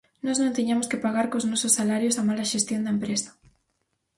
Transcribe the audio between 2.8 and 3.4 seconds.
da empresa.